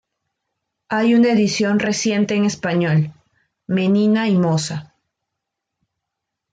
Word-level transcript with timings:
Hay 0.89 1.13
una 1.13 1.29
edición 1.31 1.77
reciente 1.77 2.33
en 2.33 2.43
español: 2.45 3.13
"Menina 3.67 4.27
y 4.29 4.35
moza", 4.35 4.81
tr. 4.81 4.93